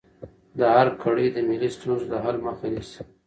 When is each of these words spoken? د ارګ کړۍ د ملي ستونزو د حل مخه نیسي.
د 0.57 0.59
ارګ 0.79 0.93
کړۍ 1.03 1.27
د 1.31 1.37
ملي 1.47 1.69
ستونزو 1.75 2.05
د 2.11 2.13
حل 2.23 2.37
مخه 2.47 2.67
نیسي. 2.73 3.01